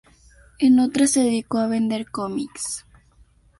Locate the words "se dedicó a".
1.05-1.67